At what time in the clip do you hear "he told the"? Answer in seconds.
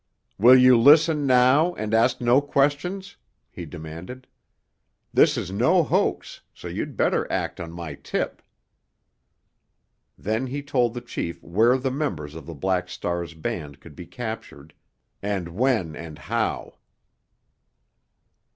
10.47-11.01